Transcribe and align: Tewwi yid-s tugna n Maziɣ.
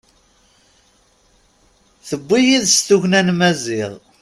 Tewwi 2.07 2.39
yid-s 2.47 2.75
tugna 2.87 3.21
n 3.27 3.29
Maziɣ. 3.39 3.91